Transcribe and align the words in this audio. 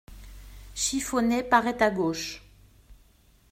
Chiffonnet 0.73 1.43
paraît 1.43 1.83
à 1.83 1.91
gauche. 1.91 2.43